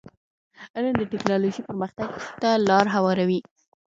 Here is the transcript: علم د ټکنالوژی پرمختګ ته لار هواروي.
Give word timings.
علم 0.75 0.93
د 0.97 1.03
ټکنالوژی 1.11 1.61
پرمختګ 1.69 2.09
ته 2.41 2.49
لار 2.67 2.85
هواروي. 2.95 3.39